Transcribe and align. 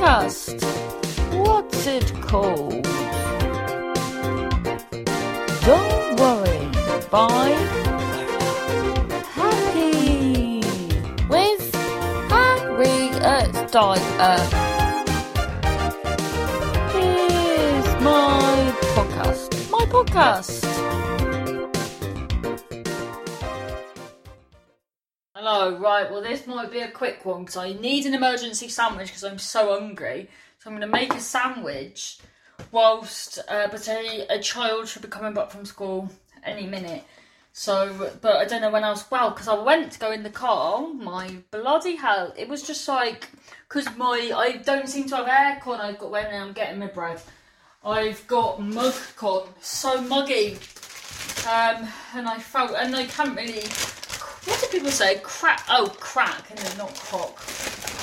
podcast. 0.00 0.62
What's 1.34 1.86
it 1.86 2.12
called? 2.22 2.84
Don't 5.66 6.20
worry. 6.20 6.56
By 7.10 7.50
Happy 9.34 10.62
with 11.28 11.74
Harriet 12.30 13.72
Dyer. 13.72 14.38
Here's 16.92 18.02
my 18.02 18.72
podcast. 18.94 19.70
My 19.70 19.84
podcast. 19.84 20.79
Hello, 25.42 25.74
right, 25.78 26.10
well, 26.10 26.20
this 26.20 26.46
might 26.46 26.70
be 26.70 26.80
a 26.80 26.90
quick 26.90 27.24
one 27.24 27.44
because 27.44 27.56
I 27.56 27.72
need 27.72 28.04
an 28.04 28.12
emergency 28.12 28.68
sandwich 28.68 29.06
because 29.06 29.24
I'm 29.24 29.38
so 29.38 29.70
hungry. 29.70 30.28
So 30.58 30.68
I'm 30.68 30.76
going 30.76 30.86
to 30.86 30.92
make 30.92 31.14
a 31.14 31.18
sandwich 31.18 32.18
whilst, 32.70 33.38
uh, 33.48 33.66
but 33.70 33.88
a, 33.88 34.26
a 34.28 34.38
child 34.38 34.86
should 34.86 35.00
be 35.00 35.08
coming 35.08 35.32
back 35.32 35.50
from 35.50 35.64
school 35.64 36.10
any 36.44 36.66
minute. 36.66 37.04
So, 37.54 38.12
but 38.20 38.36
I 38.36 38.44
don't 38.44 38.60
know 38.60 38.70
when 38.70 38.84
else. 38.84 39.10
Well, 39.10 39.30
because 39.30 39.48
I 39.48 39.54
went 39.54 39.92
to 39.92 39.98
go 39.98 40.12
in 40.12 40.24
the 40.24 40.28
car, 40.28 40.86
my 40.92 41.36
bloody 41.50 41.96
hell, 41.96 42.34
it 42.36 42.46
was 42.46 42.62
just 42.62 42.86
like, 42.86 43.30
because 43.66 43.86
my, 43.96 44.32
I 44.36 44.58
don't 44.58 44.90
seem 44.90 45.08
to 45.08 45.16
have 45.16 45.26
aircon, 45.26 45.80
I've 45.80 45.98
got 45.98 46.10
when 46.10 46.26
I'm 46.26 46.52
getting 46.52 46.80
my 46.80 46.88
bread. 46.88 47.18
I've 47.82 48.26
got 48.26 48.60
mug 48.60 48.92
con, 49.16 49.44
so 49.62 50.02
muggy. 50.02 50.58
Um, 51.48 51.88
and 52.14 52.28
I 52.28 52.38
felt, 52.38 52.72
and 52.72 52.94
I 52.94 53.06
can't 53.06 53.34
really, 53.34 53.64
what 54.50 54.60
do 54.60 54.66
people 54.66 54.90
say? 54.90 55.20
Crack, 55.22 55.64
oh, 55.68 55.94
crack, 56.00 56.50
and 56.50 56.58
then 56.58 56.78
not 56.78 56.94
cock. 56.96 57.36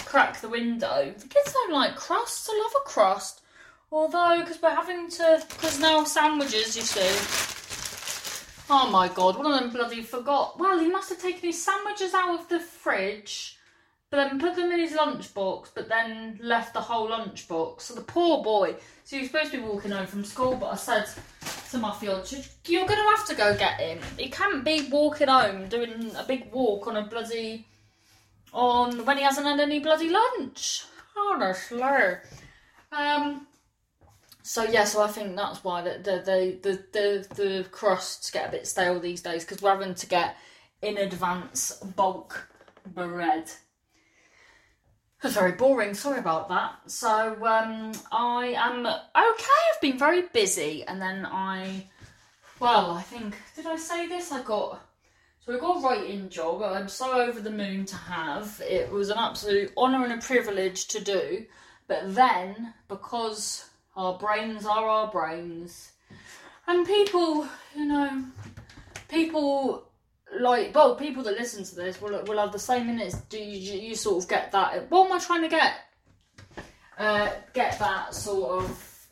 Crack 0.05 0.39
the 0.39 0.47
window. 0.47 1.13
The 1.17 1.27
kids 1.27 1.51
don't 1.51 1.73
like 1.73 1.95
crust, 1.95 2.49
I 2.49 2.57
love 2.57 2.81
a 2.81 2.89
crust. 2.89 3.41
Although, 3.91 4.39
because 4.39 4.61
we're 4.61 4.69
having 4.69 5.09
to, 5.09 5.43
because 5.49 5.79
now 5.79 6.03
sandwiches, 6.05 6.75
you 6.75 6.81
see. 6.81 7.53
Oh 8.69 8.89
my 8.89 9.07
god, 9.07 9.37
one 9.37 9.51
of 9.51 9.59
them 9.59 9.71
bloody 9.71 10.01
forgot. 10.01 10.59
Well, 10.59 10.79
he 10.79 10.87
must 10.87 11.09
have 11.09 11.21
taken 11.21 11.41
his 11.41 11.63
sandwiches 11.63 12.13
out 12.13 12.39
of 12.39 12.49
the 12.49 12.59
fridge, 12.59 13.57
but 14.09 14.17
then 14.17 14.39
put 14.39 14.55
them 14.55 14.71
in 14.71 14.79
his 14.79 14.93
lunchbox, 14.93 15.69
but 15.73 15.87
then 15.89 16.39
left 16.41 16.73
the 16.73 16.81
whole 16.81 17.09
lunchbox. 17.09 17.81
So 17.81 17.93
the 17.93 18.01
poor 18.01 18.43
boy. 18.43 18.75
So 19.03 19.15
he 19.15 19.21
was 19.21 19.31
supposed 19.31 19.51
to 19.51 19.57
be 19.57 19.63
walking 19.63 19.91
home 19.91 20.07
from 20.07 20.25
school, 20.25 20.55
but 20.55 20.67
I 20.67 20.75
said 20.75 21.07
to 21.71 21.77
my 21.77 21.93
fiance, 21.93 22.43
"You're 22.65 22.85
going 22.87 22.99
to 22.99 23.15
have 23.15 23.27
to 23.27 23.35
go 23.35 23.55
get 23.57 23.79
him. 23.79 23.99
He 24.17 24.29
can't 24.29 24.63
be 24.63 24.87
walking 24.89 25.27
home 25.27 25.67
doing 25.67 26.11
a 26.15 26.23
big 26.23 26.51
walk 26.51 26.87
on 26.87 26.97
a 26.97 27.05
bloody 27.05 27.67
on 28.53 29.05
when 29.05 29.17
he 29.17 29.23
hasn't 29.23 29.45
had 29.45 29.59
any 29.59 29.79
bloody 29.79 30.09
lunch. 30.09 30.85
Honestly." 31.17 31.81
Um. 32.91 33.47
So 34.43 34.63
yeah, 34.63 34.85
so 34.85 35.01
I 35.01 35.07
think 35.07 35.35
that's 35.35 35.63
why 35.63 35.81
the 35.81 35.99
the 35.99 36.21
the 36.25 36.59
the, 36.61 36.83
the, 36.93 37.35
the 37.35 37.63
crusts 37.69 38.31
get 38.31 38.47
a 38.47 38.51
bit 38.51 38.65
stale 38.65 38.99
these 38.99 39.21
days 39.21 39.43
because 39.43 39.61
we're 39.61 39.71
having 39.77 39.95
to 39.95 40.07
get 40.07 40.37
in 40.81 40.97
advance 40.97 41.71
bulk 41.95 42.47
bread. 42.85 43.51
Very 45.23 45.53
boring. 45.53 45.95
Sorry 45.95 46.19
about 46.19 46.47
that. 46.49 46.75
So 46.85 47.09
um, 47.43 47.91
I 48.11 48.53
am 48.55 48.85
okay. 48.85 49.01
I've 49.15 49.81
been 49.81 49.97
very 49.97 50.23
busy, 50.33 50.83
and 50.83 51.01
then 51.01 51.25
I, 51.25 51.87
well, 52.59 52.91
I 52.91 53.01
think 53.01 53.35
did 53.55 53.65
I 53.65 53.77
say 53.77 54.07
this? 54.07 54.31
I 54.31 54.43
got 54.43 54.79
so 55.47 55.55
I 55.55 55.59
got 55.59 55.77
a 55.77 55.79
writing 55.79 56.29
job. 56.29 56.61
I'm 56.61 56.87
so 56.87 57.19
over 57.19 57.39
the 57.39 57.49
moon 57.49 57.85
to 57.85 57.95
have. 57.95 58.61
It 58.63 58.91
was 58.91 59.09
an 59.09 59.17
absolute 59.17 59.71
honour 59.75 60.03
and 60.03 60.13
a 60.13 60.17
privilege 60.17 60.87
to 60.89 61.03
do. 61.03 61.45
But 61.87 62.13
then, 62.13 62.73
because 62.87 63.69
our 63.95 64.19
brains 64.19 64.65
are 64.65 64.87
our 64.87 65.09
brains, 65.09 65.93
and 66.67 66.85
people, 66.85 67.47
you 67.75 67.85
know, 67.85 68.25
people 69.07 69.86
like 70.39 70.73
well, 70.75 70.95
people 70.95 71.23
that 71.23 71.37
listen 71.37 71.63
to 71.63 71.75
this 71.75 72.01
will 72.01 72.23
will 72.23 72.39
have 72.39 72.51
the 72.51 72.59
same 72.59 72.87
minutes. 72.87 73.15
Do 73.29 73.37
you, 73.37 73.79
you 73.79 73.95
sort 73.95 74.23
of 74.23 74.29
get 74.29 74.51
that? 74.51 74.89
What 74.89 75.07
am 75.07 75.13
I 75.13 75.19
trying 75.19 75.41
to 75.43 75.47
get? 75.47 75.73
Uh, 76.97 77.29
get 77.53 77.77
that 77.79 78.13
sort 78.13 78.63
of 78.63 79.07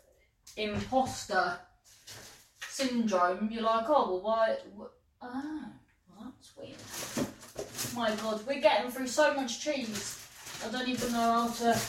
imposter 0.57 1.57
syndrome. 2.67 3.49
You're 3.51 3.63
like, 3.63 3.85
oh 3.87 4.11
well, 4.11 4.21
why? 4.21 4.57
What, 4.75 4.91
oh, 5.21 5.65
that's 6.23 6.51
weird. 6.57 7.27
My 7.95 8.13
God, 8.21 8.45
we're 8.45 8.61
getting 8.61 8.91
through 8.91 9.07
so 9.07 9.33
much 9.35 9.61
cheese. 9.63 10.21
I 10.65 10.69
don't 10.69 10.87
even 10.87 11.11
know 11.11 11.17
how 11.19 11.47
to 11.47 11.79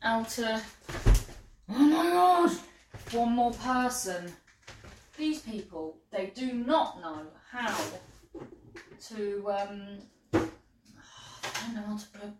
how 0.00 0.22
to. 0.22 0.62
Oh 1.68 1.78
my 1.78 2.10
God! 2.10 2.50
One 3.12 3.32
more 3.32 3.52
person 3.52 4.32
these 5.16 5.40
people 5.40 5.96
they 6.10 6.26
do 6.34 6.52
not 6.52 7.00
know 7.00 7.22
how 7.50 7.74
to 9.08 9.50
um 9.50 9.98
I 10.32 10.38
don't 11.64 11.74
know 11.74 11.82
how 11.82 11.96
to 11.96 12.06
put 12.08 12.30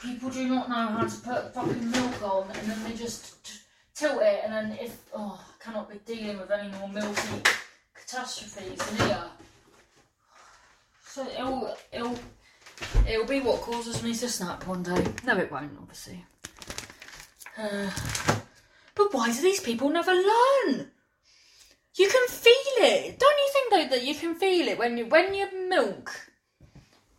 people 0.00 0.30
do 0.30 0.48
not 0.48 0.68
know 0.68 0.74
how 0.74 1.06
to 1.06 1.20
put 1.20 1.54
fucking 1.54 1.90
milk 1.90 2.22
on 2.22 2.50
and 2.50 2.70
then 2.70 2.84
they 2.84 2.94
just 2.94 3.44
t- 3.44 3.58
tilt 3.94 4.22
it 4.22 4.40
and 4.44 4.52
then 4.52 4.78
if 4.80 4.96
oh 5.14 5.40
I 5.42 5.64
cannot 5.64 5.90
be 5.90 5.98
dealing 6.04 6.38
with 6.38 6.50
any 6.50 6.70
more 6.78 6.88
milky 6.88 7.42
catastrophes 7.94 8.80
in 8.90 9.06
here. 9.06 9.24
So 11.04 11.26
it'll 11.26 11.76
it'll 11.92 12.18
it'll 13.08 13.26
be 13.26 13.40
what 13.40 13.60
causes 13.62 14.02
me 14.02 14.14
to 14.14 14.28
snap 14.28 14.66
one 14.66 14.82
day. 14.82 15.04
No 15.24 15.36
it 15.36 15.50
won't 15.50 15.76
obviously. 15.80 16.24
Uh, 17.56 17.90
but 18.94 19.12
why 19.12 19.32
do 19.32 19.42
these 19.42 19.60
people 19.60 19.90
never 19.90 20.12
learn 20.12 20.90
you 21.98 22.08
can 22.08 22.28
feel 22.28 22.76
it. 22.78 23.18
Don't 23.18 23.38
you 23.38 23.50
think 23.52 23.70
though 23.70 23.96
that 23.96 24.04
you 24.04 24.14
can 24.14 24.34
feel 24.34 24.68
it 24.68 24.78
when 24.78 24.96
you 24.96 25.06
when 25.06 25.34
your 25.34 25.68
milk 25.68 26.10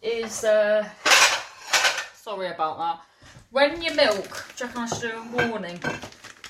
is 0.01 0.43
uh 0.43 0.87
sorry 2.13 2.47
about 2.47 2.77
that. 2.77 2.99
When 3.51 3.81
your 3.81 3.95
milk, 3.95 4.45
do 4.57 4.65
you 4.65 4.71
I 4.75 4.85
should 4.85 5.01
do 5.01 5.17
a 5.17 5.47
warning? 5.49 5.79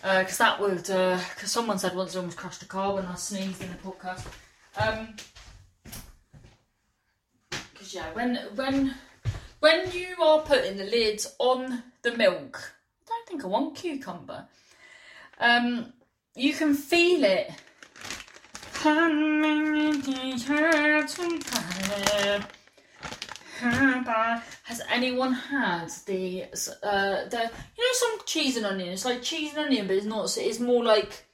Because 0.01 0.41
uh, 0.41 0.43
that 0.43 0.59
would, 0.59 0.77
because 0.77 1.43
uh, 1.43 1.47
someone 1.47 1.79
said 1.79 1.95
once 1.95 2.15
I 2.15 2.19
almost 2.19 2.37
crashed 2.37 2.61
a 2.61 2.65
car 2.65 2.95
when 2.95 3.05
I 3.05 3.15
sneezed 3.15 3.61
in 3.61 3.69
the 3.69 3.77
podcast. 3.77 4.25
Um, 4.75 5.15
because 7.49 7.93
yeah, 7.93 8.11
when 8.13 8.35
when 8.55 8.95
when 9.61 9.91
you 9.91 10.21
are 10.21 10.41
putting 10.41 10.75
the 10.75 10.83
lids 10.83 11.33
on 11.39 11.83
the 12.01 12.11
milk, 12.11 12.73
I 13.01 13.05
don't 13.07 13.27
think 13.27 13.45
I 13.45 13.47
want 13.47 13.75
cucumber. 13.75 14.45
Um, 15.39 15.93
you 16.35 16.53
can 16.53 16.73
feel 16.73 17.23
it 17.23 17.51
has 24.63 24.81
anyone 24.89 25.33
had 25.33 25.89
the 26.05 26.45
uh 26.81 27.25
the 27.27 27.51
you 27.77 27.83
know 27.83 27.93
some 27.93 28.19
cheese 28.25 28.55
and 28.55 28.65
onion? 28.65 28.93
It's 28.93 29.03
like 29.03 29.21
cheese 29.21 29.51
and 29.53 29.65
onion, 29.65 29.85
but 29.85 29.97
it's 29.97 30.05
not. 30.05 30.37
It's 30.37 30.61
more 30.61 30.81
like 30.81 31.25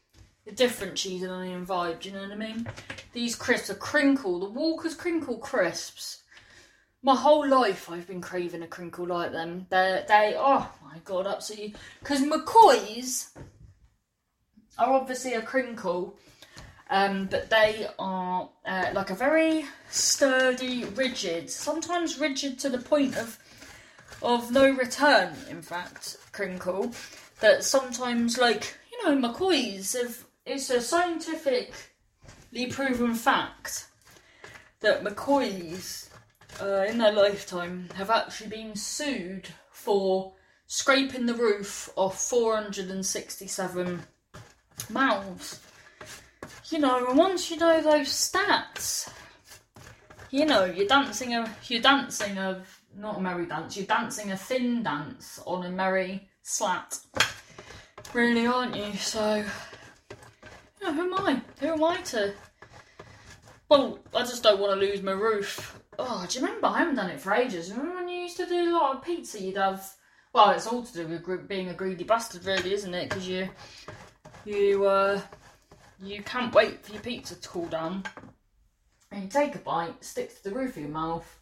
a 0.48 0.54
different 0.54 0.96
cheese 0.96 1.22
and 1.22 1.32
onion 1.32 1.68
vibe. 1.68 2.00
Do 2.00 2.10
you 2.10 2.16
know 2.16 2.24
what 2.24 2.32
I 2.32 2.36
mean? 2.36 2.68
These 3.14 3.36
crisps 3.36 3.70
are 3.70 3.76
crinkle. 3.76 4.40
The 4.40 4.50
Walker's 4.50 4.96
crinkle 4.96 5.38
crisps. 5.38 6.24
My 7.04 7.16
whole 7.16 7.48
life 7.48 7.92
I've 7.92 8.08
been 8.08 8.22
craving 8.22 8.64
a 8.64 8.68
crinkle 8.68 9.06
like 9.06 9.32
them. 9.32 9.68
They 9.70 10.04
they 10.08 10.34
oh 10.36 10.68
my 10.84 10.98
god, 11.04 11.28
absolutely. 11.28 11.76
Because 12.00 12.24
McCoy's 12.24 13.38
are 14.80 14.94
obviously 14.94 15.36
a 15.36 15.44
crinkle 15.44 16.18
um, 16.90 17.26
but 17.26 17.50
they 17.50 17.88
are 17.98 18.50
uh, 18.66 18.90
like 18.94 19.10
a 19.10 19.16
very 19.16 19.66
sturdy, 19.90 20.86
rigid, 20.86 21.50
sometimes 21.50 22.20
rigid 22.20 22.60
to 22.60 22.70
the 22.70 22.78
point 22.78 23.18
of 23.18 23.40
of 24.22 24.52
no 24.52 24.70
return. 24.70 25.34
In 25.50 25.62
fact, 25.62 26.18
crinkle 26.32 26.92
that 27.40 27.64
sometimes, 27.64 28.38
like 28.38 28.78
you 28.92 29.04
know, 29.06 29.18
McCoy's 29.18 29.94
have. 29.94 30.26
It's 30.46 30.70
a 30.70 30.80
scientifically 30.80 32.68
proven 32.70 33.16
fact 33.16 33.88
that 34.82 35.04
McCoy's, 35.04 36.12
uh, 36.62 36.86
in 36.88 37.00
their 37.00 37.12
lifetime, 37.12 37.90
have 37.96 38.12
actually 38.12 38.50
been 38.50 38.76
sued 38.76 39.48
for 39.72 40.34
scraping 40.68 41.26
the 41.26 41.34
roof 41.34 41.90
of 41.98 42.14
467 42.14 44.04
mouths 44.92 45.65
you 46.70 46.80
know, 46.80 47.08
once 47.14 47.50
you 47.50 47.58
know 47.58 47.82
those 47.82 48.08
stats, 48.08 49.12
you 50.32 50.46
know, 50.46 50.66
you're 50.66 50.88
dancing 50.88 51.34
a 51.34 51.50
you're 51.68 51.82
dancing 51.82 52.38
a 52.38 52.64
not 52.98 53.18
a 53.18 53.22
merry 53.22 53.46
dance, 53.46 53.78
you're 53.78 53.86
dancing 53.86 54.32
a 54.32 54.38
thin 54.38 54.84
dance 54.84 55.40
on 55.46 55.66
a 55.66 55.70
merry 55.70 56.30
slat. 56.42 56.98
Really, 58.14 58.48
aren't 58.48 58.76
you? 58.76 58.94
So 58.94 59.38
you 59.38 60.88
know, 60.88 60.94
who 60.94 61.14
am 61.16 61.26
I? 61.26 61.42
Who 61.60 61.68
am 61.68 61.84
I 61.84 61.98
to 61.98 62.34
Well, 63.70 64.00
I 64.14 64.22
just 64.22 64.44
don't 64.44 64.60
want 64.60 64.80
to 64.80 64.86
lose 64.86 65.02
my 65.02 65.12
roof. 65.12 65.80
Oh, 65.98 66.26
do 66.28 66.40
you 66.40 66.46
remember? 66.46 66.68
I 66.68 66.80
haven't 66.80 66.96
done 66.96 67.10
it 67.10 67.22
for 67.22 67.34
ages. 67.34 67.72
Remember 67.72 67.96
when 67.96 68.10
you 68.10 68.22
used 68.22 68.38
to 68.38 68.46
do 68.46 68.72
a 68.72 68.74
lot 68.74 68.98
of 68.98 69.04
pizza? 69.04 69.42
You'd 69.42 69.58
have 69.58 69.90
well, 70.36 70.50
it's 70.50 70.68
all 70.68 70.84
to 70.84 70.94
do 70.94 71.08
with 71.08 71.48
being 71.48 71.70
a 71.70 71.74
greedy 71.74 72.04
bastard, 72.04 72.44
really, 72.44 72.74
isn't 72.74 72.94
it? 72.94 73.08
Because 73.08 73.26
you, 73.26 73.48
you, 74.44 74.86
uh, 74.86 75.22
you 76.02 76.24
can't 76.24 76.54
wait 76.54 76.86
for 76.86 76.94
your 76.94 77.02
pizza 77.02 77.36
to 77.36 77.50
cool 77.50 77.68
down, 77.68 78.04
and 79.12 79.24
you 79.24 79.30
take 79.30 79.56
a 79.56 79.60
bite, 79.60 80.04
stick 80.04 80.36
to 80.36 80.44
the 80.44 80.56
roof 80.56 80.76
of 80.76 80.84
your 80.84 80.92
mouth. 80.92 81.40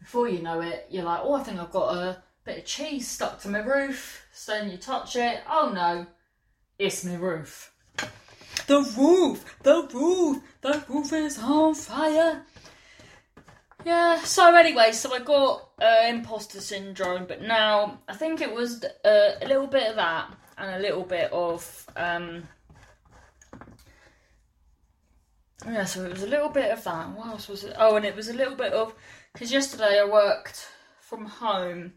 Before 0.00 0.28
you 0.28 0.42
know 0.42 0.60
it, 0.60 0.86
you're 0.90 1.04
like, 1.04 1.20
oh, 1.22 1.34
I 1.34 1.42
think 1.42 1.58
I've 1.58 1.70
got 1.70 1.94
a 1.94 2.22
bit 2.44 2.58
of 2.58 2.64
cheese 2.64 3.08
stuck 3.08 3.40
to 3.40 3.48
my 3.48 3.60
roof. 3.60 4.26
So 4.32 4.52
then 4.52 4.70
you 4.70 4.76
touch 4.76 5.16
it. 5.16 5.40
Oh 5.48 5.72
no, 5.74 6.06
it's 6.78 7.04
my 7.04 7.14
roof. 7.14 7.72
The 8.66 8.80
roof, 8.98 9.56
the 9.62 9.88
roof, 9.92 10.42
the 10.60 10.84
roof 10.88 11.12
is 11.12 11.38
on 11.38 11.74
fire. 11.74 12.42
Yeah, 13.84 14.22
so 14.24 14.54
anyway, 14.54 14.92
so 14.92 15.12
I 15.14 15.18
got 15.20 15.68
uh, 15.80 16.06
imposter 16.08 16.60
syndrome, 16.60 17.26
but 17.26 17.42
now 17.42 18.00
I 18.08 18.14
think 18.14 18.40
it 18.40 18.52
was 18.52 18.82
uh, 18.82 19.32
a 19.42 19.46
little 19.46 19.66
bit 19.66 19.90
of 19.90 19.96
that 19.96 20.34
and 20.56 20.76
a 20.76 20.78
little 20.78 21.04
bit 21.04 21.30
of. 21.32 21.86
Um, 21.96 22.48
yeah, 25.66 25.84
so 25.84 26.04
it 26.04 26.12
was 26.12 26.22
a 26.22 26.28
little 26.28 26.48
bit 26.48 26.70
of 26.70 26.84
that. 26.84 27.10
What 27.10 27.28
else 27.28 27.48
was 27.48 27.64
it? 27.64 27.74
Oh, 27.78 27.96
and 27.96 28.04
it 28.04 28.16
was 28.16 28.28
a 28.28 28.34
little 28.34 28.56
bit 28.56 28.72
of. 28.72 28.94
Because 29.32 29.52
yesterday 29.52 30.00
I 30.00 30.04
worked 30.04 30.68
from 31.00 31.26
home, 31.26 31.92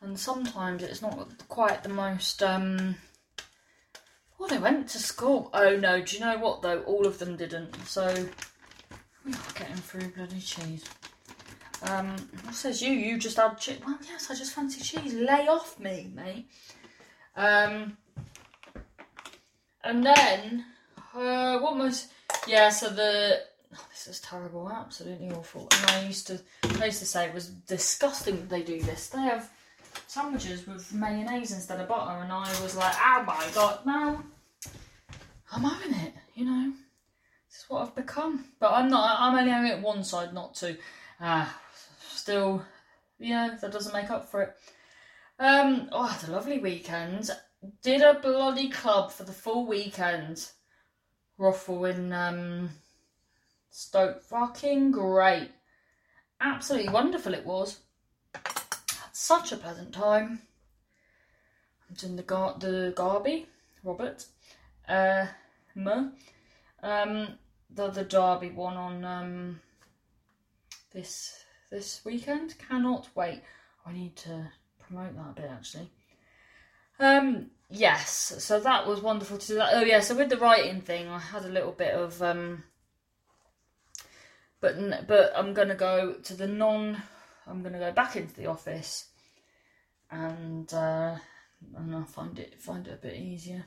and 0.00 0.18
sometimes 0.18 0.82
it's 0.82 1.02
not 1.02 1.28
quite 1.48 1.82
the 1.82 1.88
most. 1.88 2.42
Um, 2.42 2.96
well, 4.38 4.48
they 4.48 4.58
went 4.58 4.88
to 4.90 4.98
school. 4.98 5.50
Oh 5.54 5.76
no, 5.76 6.02
do 6.02 6.16
you 6.16 6.20
know 6.20 6.38
what 6.38 6.62
though? 6.62 6.82
All 6.82 7.06
of 7.06 7.18
them 7.18 7.36
didn't. 7.36 7.74
So 7.86 8.06
we 9.24 9.32
are 9.32 9.52
getting 9.54 9.76
through 9.76 10.10
bloody 10.10 10.40
cheese. 10.40 10.84
Um, 11.82 12.16
what 12.42 12.54
says 12.54 12.82
you? 12.82 12.92
You 12.92 13.18
just 13.18 13.36
had 13.36 13.58
cheese. 13.58 13.80
Well, 13.84 13.98
yes, 14.08 14.30
I 14.30 14.34
just 14.34 14.52
fancy 14.52 14.80
cheese. 14.80 15.14
Lay 15.14 15.48
off 15.48 15.78
me, 15.78 16.10
mate. 16.14 16.48
Um, 17.36 17.96
and 19.82 20.04
then, 20.04 20.64
uh, 21.14 21.58
what 21.58 21.76
was? 21.76 22.08
Yeah, 22.46 22.68
so 22.68 22.90
the. 22.90 23.40
Oh, 23.74 23.86
this 23.90 24.06
is 24.06 24.20
terrible, 24.20 24.70
absolutely 24.70 25.30
awful. 25.30 25.68
And 25.72 25.90
I 25.90 26.06
used 26.06 26.28
to, 26.28 26.40
I 26.80 26.86
used 26.86 27.00
to 27.00 27.06
say 27.06 27.26
it 27.26 27.34
was 27.34 27.48
disgusting 27.48 28.36
that 28.36 28.48
they 28.48 28.62
do 28.62 28.80
this. 28.80 29.08
They 29.08 29.22
have 29.22 29.50
sandwiches 30.06 30.66
with 30.66 30.92
mayonnaise 30.92 31.52
instead 31.52 31.80
of 31.80 31.88
butter, 31.88 32.22
and 32.22 32.30
I 32.32 32.48
was 32.62 32.76
like, 32.76 32.94
oh 32.96 33.24
my 33.26 33.46
god, 33.54 33.80
no, 33.84 34.22
I'm 35.52 35.62
having 35.62 35.94
it, 35.94 36.14
you 36.34 36.44
know. 36.44 36.72
This 37.48 37.58
is 37.58 37.64
what 37.68 37.82
I've 37.82 37.94
become. 37.96 38.44
But 38.60 38.72
I'm 38.72 38.88
not, 38.88 39.16
I'm 39.18 39.36
only 39.36 39.50
having 39.50 39.72
it 39.72 39.80
one 39.80 40.04
side, 40.04 40.32
not 40.32 40.54
two. 40.54 40.76
Ah, 41.20 41.58
still, 42.00 42.64
yeah, 43.18 43.56
that 43.60 43.72
doesn't 43.72 43.94
make 43.94 44.10
up 44.10 44.30
for 44.30 44.42
it. 44.42 44.54
Um, 45.38 45.88
oh, 45.90 46.20
a 46.26 46.30
lovely 46.30 46.58
weekend. 46.58 47.30
Did 47.82 48.02
a 48.02 48.20
bloody 48.20 48.68
club 48.68 49.10
for 49.10 49.24
the 49.24 49.32
full 49.32 49.66
weekend. 49.66 50.48
Ruffle 51.38 51.84
in 51.86 52.12
um, 52.12 52.70
Stoke. 53.70 54.22
Fucking 54.22 54.92
great. 54.92 55.50
Absolutely 56.40 56.92
wonderful 56.92 57.34
it 57.34 57.44
was. 57.44 57.80
Had 58.34 59.12
such 59.12 59.52
a 59.52 59.56
pleasant 59.56 59.92
time. 59.92 60.40
I'm 61.88 61.96
doing 61.96 62.16
the, 62.16 62.22
gar- 62.22 62.56
the 62.58 62.92
Garby, 62.94 63.46
Robert. 63.82 64.26
Uh, 64.88 65.26
um, 66.82 67.38
the 67.70 67.88
the 67.88 68.04
Derby 68.04 68.50
one 68.50 68.76
on 68.76 69.04
um, 69.04 69.60
this 70.92 71.44
this 71.70 72.04
weekend. 72.04 72.56
Cannot 72.58 73.08
wait. 73.14 73.42
I 73.86 73.92
need 73.92 74.16
to 74.16 74.50
promote 74.78 75.14
that 75.16 75.30
a 75.30 75.42
bit 75.42 75.50
actually. 75.50 75.90
Um, 76.98 77.50
yes, 77.70 78.36
so 78.38 78.60
that 78.60 78.86
was 78.86 79.00
wonderful 79.00 79.38
to 79.38 79.46
do 79.46 79.54
that. 79.56 79.70
Oh 79.72 79.82
yeah, 79.82 80.00
so 80.00 80.14
with 80.16 80.30
the 80.30 80.36
writing 80.36 80.80
thing, 80.80 81.08
I 81.08 81.18
had 81.18 81.44
a 81.44 81.48
little 81.48 81.72
bit 81.72 81.94
of 81.94 82.22
um, 82.22 82.64
but 84.60 85.06
but 85.06 85.32
I'm 85.36 85.52
gonna 85.52 85.74
go 85.74 86.14
to 86.14 86.34
the 86.34 86.46
non. 86.46 87.02
I'm 87.46 87.62
gonna 87.62 87.78
go 87.78 87.92
back 87.92 88.16
into 88.16 88.34
the 88.34 88.46
office, 88.46 89.08
and 90.10 90.72
uh, 90.72 91.16
and 91.76 91.94
I'll 91.94 92.04
find 92.04 92.38
it 92.38 92.60
find 92.60 92.86
it 92.86 92.94
a 92.94 93.02
bit 93.02 93.16
easier. 93.16 93.66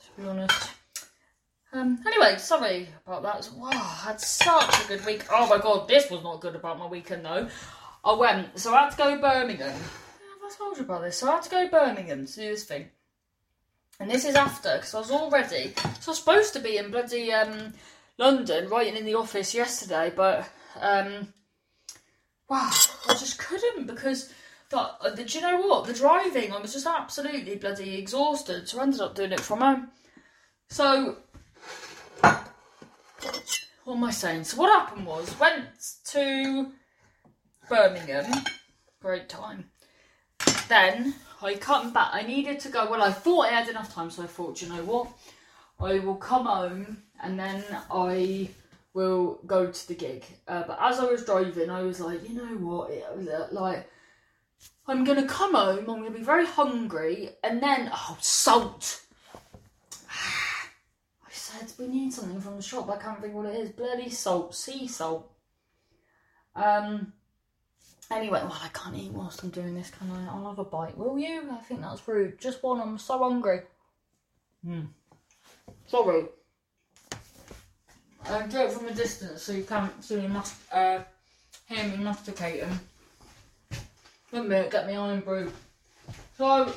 To 0.00 0.22
be 0.22 0.28
honest. 0.28 0.70
Um, 1.72 1.98
anyway, 2.06 2.36
sorry 2.38 2.88
about 3.06 3.24
that. 3.24 3.50
Wow, 3.54 3.70
I 3.72 4.00
had 4.06 4.20
such 4.20 4.84
a 4.84 4.88
good 4.88 5.04
week. 5.04 5.24
Oh 5.30 5.48
my 5.48 5.58
god, 5.58 5.88
this 5.88 6.08
was 6.10 6.22
not 6.22 6.40
good 6.40 6.54
about 6.54 6.78
my 6.78 6.86
weekend 6.86 7.24
though. 7.24 7.48
I 8.04 8.12
went, 8.14 8.58
so 8.58 8.72
I 8.72 8.84
had 8.84 8.90
to 8.90 8.96
go 8.96 9.20
Birmingham. 9.20 9.78
I 10.48 10.56
told 10.56 10.76
you 10.78 10.84
about 10.84 11.02
this. 11.02 11.18
So 11.18 11.28
I 11.28 11.34
had 11.34 11.42
to 11.42 11.50
go 11.50 11.68
Birmingham 11.68 12.26
to 12.26 12.34
do 12.34 12.48
this 12.48 12.64
thing. 12.64 12.86
And 14.00 14.10
this 14.10 14.24
is 14.24 14.34
after, 14.34 14.76
because 14.76 14.94
I 14.94 14.98
was 15.00 15.10
all 15.10 15.30
ready. 15.30 15.74
So 16.00 16.08
I 16.08 16.10
was 16.10 16.18
supposed 16.18 16.52
to 16.54 16.60
be 16.60 16.78
in 16.78 16.90
bloody 16.90 17.32
um, 17.32 17.74
London, 18.16 18.68
writing 18.68 18.96
in 18.96 19.04
the 19.04 19.14
office 19.14 19.54
yesterday, 19.54 20.12
but 20.14 20.48
um, 20.80 21.32
wow, 22.48 22.70
I 23.08 23.14
just 23.14 23.38
couldn't 23.38 23.86
because. 23.86 24.32
But 24.70 24.98
uh, 25.00 25.10
do 25.10 25.22
you 25.22 25.40
know 25.40 25.62
what? 25.62 25.86
The 25.86 25.94
driving, 25.94 26.52
I 26.52 26.60
was 26.60 26.74
just 26.74 26.86
absolutely 26.86 27.56
bloody 27.56 27.98
exhausted, 27.98 28.68
so 28.68 28.78
I 28.78 28.82
ended 28.82 29.00
up 29.00 29.14
doing 29.14 29.32
it 29.32 29.40
from 29.40 29.60
home. 29.60 29.88
So 30.68 31.16
what 32.20 33.96
am 33.96 34.04
I 34.04 34.10
saying? 34.10 34.44
So 34.44 34.58
what 34.58 34.70
happened 34.70 35.06
was 35.06 35.38
went 35.40 35.64
to 36.08 36.70
Birmingham, 37.68 38.44
great 39.00 39.30
time. 39.30 39.70
Then 40.68 41.14
I 41.42 41.54
come 41.54 41.92
back. 41.92 42.10
I 42.12 42.22
needed 42.22 42.60
to 42.60 42.68
go. 42.68 42.90
Well, 42.90 43.02
I 43.02 43.12
thought 43.12 43.46
I 43.46 43.50
had 43.50 43.68
enough 43.68 43.94
time, 43.94 44.10
so 44.10 44.22
I 44.22 44.26
thought, 44.26 44.60
you 44.60 44.68
know 44.68 44.84
what? 44.84 45.08
I 45.80 45.98
will 46.00 46.16
come 46.16 46.46
home 46.46 47.02
and 47.22 47.38
then 47.38 47.64
I 47.90 48.48
will 48.94 49.40
go 49.46 49.70
to 49.70 49.88
the 49.88 49.94
gig. 49.94 50.24
Uh, 50.46 50.64
but 50.66 50.78
as 50.80 50.98
I 50.98 51.04
was 51.04 51.24
driving, 51.24 51.70
I 51.70 51.82
was 51.82 52.00
like, 52.00 52.28
you 52.28 52.34
know 52.34 52.56
what? 52.56 52.90
It 52.90 53.04
was 53.16 53.52
like 53.52 53.88
I'm 54.86 55.04
gonna 55.04 55.26
come 55.26 55.54
home. 55.54 55.80
I'm 55.80 56.02
gonna 56.02 56.10
be 56.10 56.22
very 56.22 56.46
hungry, 56.46 57.30
and 57.44 57.62
then 57.62 57.90
oh, 57.92 58.16
salt 58.20 59.02
I 60.10 61.30
said 61.30 61.70
we 61.78 61.86
need 61.86 62.12
something 62.12 62.40
from 62.40 62.56
the 62.56 62.62
shop. 62.62 62.90
I 62.90 62.96
can't 62.96 63.20
think 63.20 63.34
what 63.34 63.46
it 63.46 63.56
is. 63.56 63.70
Bloody 63.70 64.10
salt, 64.10 64.54
sea 64.54 64.88
salt. 64.88 65.30
Um. 66.56 67.12
Anyway, 68.10 68.40
well, 68.42 68.58
I 68.62 68.68
can't 68.68 68.96
eat 68.96 69.12
whilst 69.12 69.42
I'm 69.42 69.50
doing 69.50 69.74
this, 69.74 69.90
can 69.90 70.10
I? 70.10 70.28
I'll 70.28 70.48
have 70.48 70.58
a 70.58 70.64
bite. 70.64 70.96
Will 70.96 71.18
you? 71.18 71.48
I 71.52 71.56
think 71.56 71.82
that's 71.82 72.06
rude. 72.08 72.38
Just 72.40 72.62
one. 72.62 72.80
I'm 72.80 72.98
so 72.98 73.18
hungry. 73.18 73.60
Hmm. 74.64 74.86
Sorry. 75.86 76.24
I 78.24 78.46
do 78.46 78.58
it 78.58 78.72
from 78.72 78.88
a 78.88 78.92
distance, 78.92 79.42
so 79.42 79.52
you 79.52 79.64
can't. 79.64 80.02
So 80.02 80.16
you 80.16 80.28
must 80.28 80.54
uh, 80.72 81.00
hear 81.66 81.84
me 81.84 81.96
masticating. 81.98 82.80
One 84.30 84.48
minute, 84.48 84.70
get 84.70 84.86
me 84.86 84.96
Irn-Bru. 84.96 85.50
So 86.36 86.72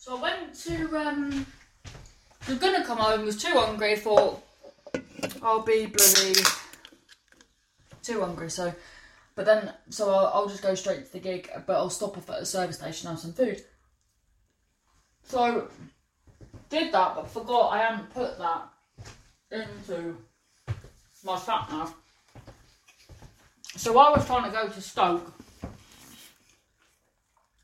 So 0.00 0.16
I 0.16 0.22
went 0.22 0.54
to, 0.64 0.96
um, 0.96 1.46
Was 2.48 2.58
gonna 2.58 2.84
come 2.84 2.98
home, 2.98 3.24
was 3.24 3.40
too 3.40 3.52
hungry, 3.52 3.96
thought 3.96 4.42
I'll 5.42 5.62
be 5.62 5.86
bloody 5.86 6.40
too 8.02 8.20
hungry, 8.20 8.50
so, 8.50 8.74
but 9.34 9.46
then, 9.46 9.72
so 9.88 10.10
I'll, 10.10 10.26
I'll 10.26 10.48
just 10.48 10.62
go 10.62 10.74
straight 10.74 11.06
to 11.06 11.12
the 11.12 11.20
gig, 11.20 11.50
but 11.66 11.76
I'll 11.76 11.90
stop 11.90 12.16
off 12.16 12.30
at 12.30 12.42
a 12.42 12.46
service 12.46 12.78
station 12.78 13.08
and 13.08 13.16
have 13.16 13.22
some 13.22 13.32
food. 13.32 13.62
So, 15.24 15.68
did 16.68 16.92
that, 16.92 17.14
but 17.14 17.30
forgot 17.30 17.72
I 17.72 17.78
hadn't 17.78 18.12
put 18.12 18.38
that 18.38 18.68
into 19.50 20.16
my 21.24 21.38
sat 21.38 21.70
nav. 21.70 21.94
So 23.76 23.98
I 23.98 24.10
was 24.10 24.26
trying 24.26 24.44
to 24.44 24.50
go 24.50 24.68
to 24.68 24.80
Stoke, 24.80 25.32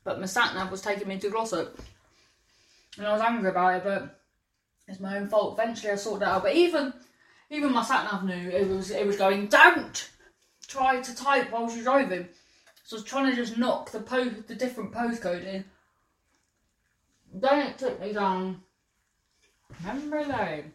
but 0.03 0.19
my 0.19 0.25
sat 0.25 0.53
nav 0.53 0.71
was 0.71 0.81
taking 0.81 1.07
me 1.07 1.19
to 1.19 1.29
Glossop 1.29 1.79
and 2.97 3.05
I 3.05 3.13
was 3.13 3.21
angry 3.21 3.49
about 3.49 3.75
it, 3.75 3.83
but 3.83 4.19
it's 4.87 4.99
my 4.99 5.17
own 5.17 5.27
fault. 5.27 5.57
Eventually, 5.59 5.91
I 5.91 5.95
sorted 5.95 6.27
it 6.27 6.31
out. 6.31 6.43
But 6.43 6.55
even 6.55 6.93
even 7.49 7.73
my 7.73 7.83
sat 7.83 8.11
nav 8.11 8.23
knew 8.23 8.49
it 8.49 8.67
was 8.67 8.91
it 8.91 9.05
was 9.05 9.17
going. 9.17 9.47
Don't 9.47 10.09
try 10.67 11.01
to 11.01 11.15
type 11.15 11.51
while 11.51 11.71
you're 11.73 11.83
driving. 11.83 12.27
So 12.83 12.95
I 12.95 12.99
was 12.99 13.03
trying 13.03 13.29
to 13.29 13.35
just 13.35 13.57
knock 13.57 13.91
the 13.91 13.99
po 13.99 14.25
the 14.25 14.55
different 14.55 14.91
postcode 14.91 15.45
in. 15.45 15.65
Then 17.33 17.67
it 17.67 17.77
took 17.77 17.99
me 17.99 18.13
down. 18.13 18.61
Remember 19.81 20.23
Lane. 20.23 20.71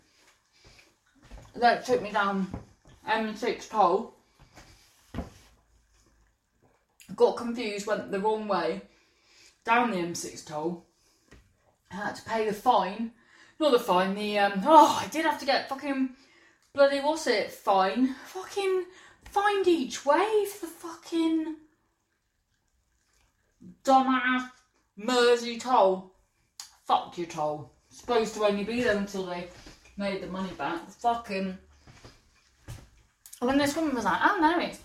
Then 1.54 1.78
it 1.78 1.84
took 1.84 2.02
me 2.02 2.12
down 2.12 2.50
M6 3.08 3.70
toll. 3.70 4.14
Got 7.16 7.36
confused, 7.36 7.86
went 7.86 8.10
the 8.10 8.20
wrong 8.20 8.48
way 8.48 8.82
down 9.64 9.90
the 9.90 9.98
M6 9.98 10.46
toll 10.46 10.84
I 11.90 11.96
had 11.96 12.16
to 12.16 12.22
pay 12.22 12.46
the 12.46 12.54
fine. 12.54 13.12
Not 13.62 13.70
the 13.70 13.78
fine, 13.78 14.16
the 14.16 14.40
um 14.40 14.60
oh 14.66 15.00
I 15.00 15.06
did 15.06 15.24
have 15.24 15.38
to 15.38 15.46
get 15.46 15.68
fucking 15.68 16.10
bloody 16.74 16.98
what's 16.98 17.28
it? 17.28 17.52
Fine. 17.52 18.12
Fucking 18.26 18.86
find 19.22 19.68
each 19.68 20.04
way 20.04 20.46
for 20.52 20.66
the 20.66 20.72
fucking 20.72 21.54
dumbass 23.84 24.48
Mersey 24.96 25.58
toll. 25.58 26.12
Fuck 26.88 27.16
your 27.16 27.28
toll. 27.28 27.72
Supposed 27.88 28.34
to 28.34 28.46
only 28.46 28.64
be 28.64 28.82
there 28.82 28.96
until 28.96 29.26
they 29.26 29.46
made 29.96 30.20
the 30.24 30.26
money 30.26 30.50
back. 30.58 30.90
Fucking. 30.90 31.56
Then 33.42 33.58
this 33.58 33.76
woman 33.76 33.94
was 33.94 34.06
like, 34.06 34.18
oh 34.24 34.38
no, 34.40 34.58
it's 34.58 34.80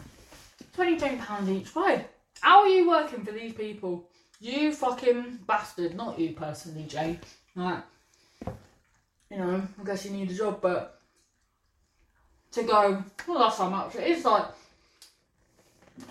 £22 0.77 1.49
each 1.49 1.73
way. 1.73 2.05
How 2.41 2.61
are 2.61 2.67
you 2.67 2.87
working 2.87 3.25
for 3.25 3.31
these 3.31 3.53
people? 3.53 4.07
You 4.39 4.71
fucking 4.71 5.39
bastard. 5.47 5.95
Not 5.95 6.19
you 6.19 6.33
personally, 6.33 6.83
Jane. 6.83 7.19
Right. 7.55 7.81
You 9.29 9.37
know, 9.37 9.67
I 9.79 9.83
guess 9.83 10.05
you 10.05 10.11
need 10.11 10.31
a 10.31 10.33
job, 10.33 10.61
but 10.61 11.01
to 12.51 12.63
go, 12.63 13.03
well, 13.27 13.39
that's 13.39 13.57
how 13.57 13.69
much 13.69 13.95
it 13.95 14.07
is 14.07 14.23
like. 14.23 14.45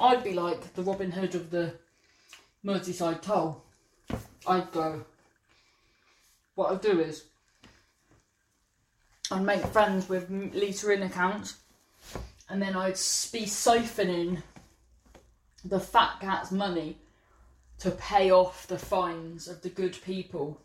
I'd 0.01 0.25
be 0.25 0.33
like 0.33 0.75
the 0.75 0.83
Robin 0.83 1.11
Hood 1.11 1.35
of 1.35 1.51
the 1.51 1.73
Merseyside 2.65 3.23
toll. 3.23 3.63
I'd 4.47 4.71
go. 4.73 5.05
What 6.55 6.73
I'd 6.73 6.81
do 6.81 7.01
is, 7.01 7.25
I'd 9.31 9.43
make 9.43 9.65
friends 9.67 10.09
with 10.09 10.31
Lisa 10.31 10.93
in 10.93 11.03
accounts, 11.03 11.57
and 12.49 12.61
then 12.61 12.77
I'd 12.77 12.93
be 13.33 13.47
siphoning 13.47 14.43
the 15.65 15.81
fat 15.81 16.21
cat's 16.21 16.53
money 16.53 16.99
to 17.79 17.91
pay 17.93 18.31
off 18.31 18.67
the 18.67 18.79
fines 18.79 19.49
of 19.49 19.63
the 19.63 19.69
good 19.69 19.97
people, 20.05 20.61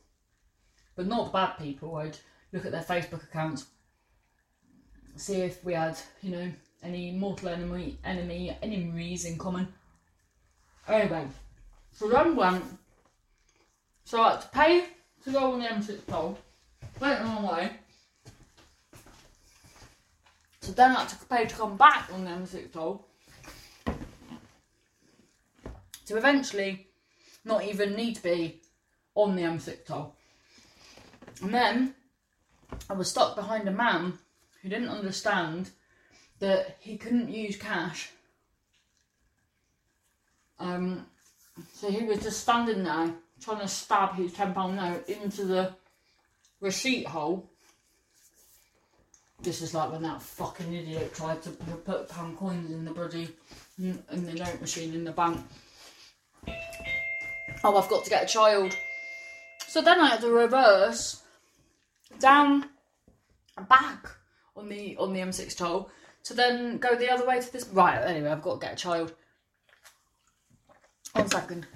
but 0.96 1.08
not 1.08 1.26
the 1.26 1.32
bad 1.32 1.58
people. 1.58 1.96
I'd 1.96 2.18
look 2.52 2.66
at 2.66 2.72
their 2.72 2.84
Facebook 2.84 3.24
accounts, 3.24 3.66
see 5.16 5.42
if 5.42 5.64
we 5.64 5.74
had, 5.74 5.98
you 6.22 6.32
know, 6.32 6.52
any 6.84 7.12
mortal 7.12 7.50
enemy, 7.50 7.98
enemy, 8.04 8.58
enemies 8.62 9.26
in 9.26 9.38
common. 9.38 9.68
Anyway, 10.88 11.28
so 11.92 12.10
then 12.10 12.36
went. 12.36 12.64
So 14.04 14.22
I 14.22 14.32
had 14.32 14.42
to 14.42 14.48
pay 14.50 14.86
to 15.24 15.32
go 15.32 15.54
on 15.54 15.60
the 15.60 15.66
M6 15.68 16.06
toll. 16.08 16.38
Went 17.00 17.20
the 17.20 17.26
wrong 17.26 17.48
way. 17.48 17.72
So 20.62 20.72
then 20.72 20.96
I 20.96 21.02
had 21.02 21.10
to 21.10 21.26
pay 21.26 21.46
to 21.46 21.56
come 21.56 21.78
back 21.78 22.10
on 22.14 22.26
the 22.26 22.32
M6 22.32 22.72
toll. 22.72 23.08
To 26.06 26.18
eventually 26.18 26.88
not 27.46 27.64
even 27.64 27.96
need 27.96 28.16
to 28.16 28.24
be 28.24 28.62
on 29.16 29.36
the 29.36 29.44
M6 29.44 29.86
toll. 29.86 30.16
And 31.42 31.54
then 31.54 31.96
I 32.90 32.94
was 32.94 33.10
stuck 33.10 33.36
behind 33.36 33.68
a 33.68 33.72
man 33.72 34.18
who 34.62 34.70
didn't 34.70 34.90
understand 34.90 35.72
that 36.40 36.78
he 36.80 36.98
couldn't 36.98 37.30
use 37.30 37.56
cash. 37.56 38.12
Um, 40.60 41.06
so 41.74 41.90
he 41.90 42.04
was 42.04 42.20
just 42.20 42.42
standing 42.42 42.84
there 42.84 43.14
trying 43.40 43.60
to 43.60 43.68
stab 43.68 44.16
his 44.16 44.34
£10 44.34 44.76
note 44.76 45.08
into 45.10 45.46
the 45.46 45.74
receipt 46.60 47.08
hole. 47.08 47.50
This 49.42 49.62
is 49.62 49.74
like 49.74 49.92
when 49.92 50.04
that 50.04 50.22
fucking 50.22 50.72
idiot 50.72 51.16
tried 51.16 51.42
to 51.44 51.50
put 51.50 52.08
pound 52.10 52.38
coins 52.38 52.72
in 52.72 52.86
the 52.86 52.92
bloody 52.92 53.28
in 53.80 54.04
the 54.08 54.34
note 54.34 54.62
machine 54.62 54.94
in 54.94 55.04
the 55.04 55.12
bank. 55.12 55.40
Oh, 57.64 57.78
I've 57.78 57.90
got 57.90 58.04
to 58.04 58.10
get 58.10 58.24
a 58.24 58.28
child. 58.28 58.76
So 59.68 59.82
then 59.82 60.00
I 60.00 60.10
had 60.10 60.22
to 60.22 60.30
reverse 60.30 61.21
down 62.22 62.70
and 63.58 63.68
back 63.68 64.08
on 64.56 64.70
the 64.70 64.96
on 64.98 65.14
the 65.14 65.20
M6 65.20 65.58
toll 65.58 65.90
to 66.24 66.34
then 66.34 66.78
go 66.78 66.96
the 66.96 67.12
other 67.12 67.26
way 67.26 67.42
to 67.42 67.52
this. 67.52 67.68
Right. 67.70 67.98
Anyway, 67.98 68.30
I've 68.30 68.42
got 68.42 68.62
to 68.62 68.66
get 68.66 68.74
a 68.74 68.78
child. 68.78 69.14
One 71.14 71.28
second. 71.30 71.68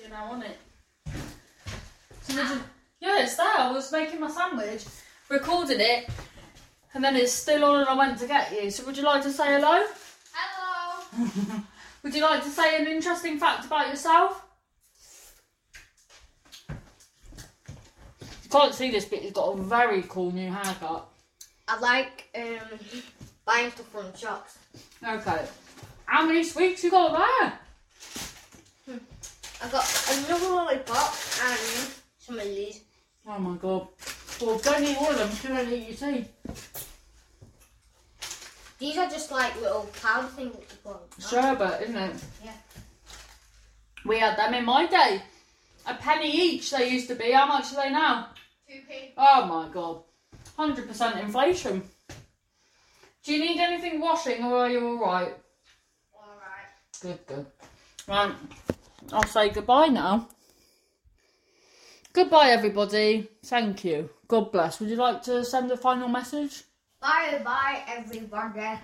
You're 0.00 0.10
now 0.10 0.32
on 0.32 0.42
it. 0.42 0.58
So 2.22 2.34
yeah, 3.00 3.22
it's 3.22 3.36
there. 3.36 3.58
I 3.58 3.70
was 3.72 3.90
making 3.92 4.20
my 4.20 4.30
sandwich, 4.30 4.84
recorded 5.28 5.80
it, 5.80 6.08
and 6.94 7.02
then 7.02 7.16
it's 7.16 7.32
still 7.32 7.64
on 7.64 7.80
and 7.80 7.88
I 7.88 7.94
went 7.94 8.18
to 8.18 8.26
get 8.26 8.52
you. 8.52 8.70
So 8.70 8.84
would 8.86 8.96
you 8.96 9.04
like 9.04 9.22
to 9.22 9.32
say 9.32 9.46
hello? 9.46 9.84
Hello. 10.32 11.60
would 12.02 12.14
you 12.14 12.22
like 12.22 12.42
to 12.42 12.50
say 12.50 12.76
an 12.80 12.86
interesting 12.86 13.38
fact 13.38 13.66
about 13.66 13.88
yourself? 13.88 14.44
You 16.60 18.50
can't 18.50 18.74
see 18.74 18.90
this, 18.90 19.04
but 19.04 19.18
he's 19.18 19.32
got 19.32 19.58
a 19.58 19.62
very 19.62 20.02
cool 20.08 20.30
new 20.32 20.50
haircut. 20.50 21.06
I 21.66 21.78
like 21.80 22.28
um, 22.34 22.78
buying 23.44 23.70
stuff 23.70 23.88
from 23.88 24.16
shops. 24.16 24.56
Okay. 25.06 25.44
How 26.06 26.26
many 26.26 26.42
sweets 26.42 26.82
you 26.82 26.90
got 26.90 27.12
there? 27.12 27.58
I 29.62 29.68
got 29.68 29.86
another 30.12 30.48
lollipop 30.48 31.14
and 31.42 31.88
some 32.18 32.38
of 32.38 32.44
these. 32.44 32.82
Oh 33.26 33.38
my 33.38 33.56
god. 33.56 33.88
Well, 34.40 34.58
don't 34.58 34.84
eat 34.84 34.96
all 34.98 35.10
of 35.10 35.18
them 35.18 35.28
until 35.28 35.56
I 35.56 35.64
eat 35.74 36.00
your 36.00 36.12
tea. 36.12 36.24
These 38.78 38.96
are 38.96 39.10
just 39.10 39.32
like 39.32 39.60
little 39.60 39.88
powder 40.00 40.28
things 40.28 40.54
that 40.54 40.60
you 40.60 40.76
put 40.84 40.98
Sherbet, 41.18 41.82
isn't 41.82 41.96
it? 41.96 42.24
Yeah. 42.44 42.52
We 44.06 44.20
had 44.20 44.38
them 44.38 44.54
in 44.54 44.64
my 44.64 44.86
day. 44.86 45.22
A 45.86 45.94
penny 45.94 46.30
each 46.30 46.70
they 46.70 46.88
used 46.88 47.08
to 47.08 47.16
be. 47.16 47.32
How 47.32 47.46
much 47.46 47.72
are 47.72 47.82
they 47.82 47.90
now? 47.90 48.28
2p. 48.70 49.12
Oh 49.16 49.46
my 49.46 49.68
god. 49.72 50.02
100% 50.56 51.20
inflation. 51.20 51.82
Do 53.24 53.34
you 53.34 53.40
need 53.40 53.58
anything 53.60 54.00
washing 54.00 54.44
or 54.44 54.58
are 54.58 54.70
you 54.70 54.86
alright? 54.86 55.34
Alright. 56.14 57.02
Good, 57.02 57.26
good. 57.26 57.46
Right. 58.06 58.32
I'll 59.12 59.22
say 59.24 59.48
goodbye 59.50 59.88
now. 59.88 60.28
Goodbye, 62.12 62.50
everybody. 62.50 63.28
Thank 63.44 63.84
you. 63.84 64.10
God 64.26 64.52
bless. 64.52 64.80
Would 64.80 64.90
you 64.90 64.96
like 64.96 65.22
to 65.24 65.44
send 65.44 65.70
a 65.70 65.76
final 65.76 66.08
message? 66.08 66.64
Bye 67.00 67.40
bye, 67.44 67.82
everybody. 67.86 68.78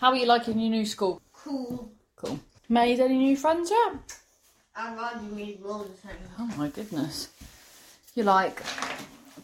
How 0.00 0.10
are 0.10 0.16
you 0.16 0.26
liking 0.26 0.58
your 0.58 0.70
new 0.70 0.84
school? 0.84 1.22
Cool. 1.32 1.90
Cool. 2.16 2.38
Made 2.68 3.00
any 3.00 3.16
new 3.16 3.36
friends 3.36 3.70
yet? 3.70 4.18
I've 4.76 4.98
already 4.98 5.26
made 5.34 5.60
loads 5.62 5.90
of 5.90 5.98
things. 5.98 6.28
Oh 6.38 6.50
my 6.56 6.68
goodness. 6.68 7.28
You're 8.14 8.26
like 8.26 8.62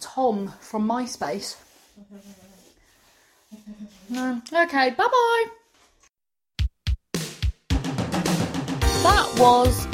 Tom 0.01 0.53
from 0.61 0.89
MySpace. 0.89 1.57
no. 4.11 4.43
Okay, 4.53 4.91
bye 4.91 5.07
bye. 5.07 5.45
That 9.03 9.37
was 9.39 9.94